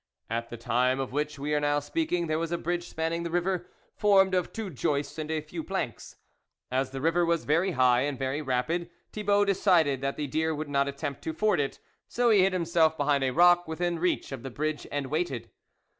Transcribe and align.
At 0.31 0.49
the 0.49 0.57
time 0.57 0.99
of 0.99 1.11
which 1.11 1.37
we 1.37 1.53
are 1.53 1.59
now 1.59 1.79
speaking 1.79 2.25
there 2.25 2.39
was 2.39 2.51
a 2.51 2.57
bridge 2.57 2.89
spanning 2.89 3.21
the 3.21 3.29
river, 3.29 3.69
formed 3.95 4.33
of 4.33 4.51
two 4.51 4.71
joists 4.71 5.19
and 5.19 5.29
a 5.29 5.41
few 5.41 5.63
planks. 5.63 6.15
As 6.71 6.89
the 6.89 6.99
river 7.01 7.23
was 7.23 7.45
very 7.45 7.73
high 7.73 8.01
and 8.01 8.17
very 8.17 8.41
rapid, 8.41 8.89
Thibault 9.13 9.45
decided 9.45 10.01
that 10.01 10.17
the 10.17 10.25
deer 10.25 10.55
would 10.55 10.69
not 10.69 10.87
attempt 10.87 11.21
to 11.25 11.33
ford 11.33 11.59
it; 11.59 11.73
THE 11.75 11.79
WOLF 11.79 11.83
LEADER 11.83 12.07
so 12.07 12.29
he 12.31 12.41
hid 12.41 12.53
himself 12.53 12.97
behind 12.97 13.23
a 13.23 13.29
rock, 13.29 13.67
within 13.67 13.99
reach 13.99 14.31
of 14.31 14.41
the 14.41 14.49
bridge, 14.49 14.87
and 14.91 15.05
waited. 15.11 15.51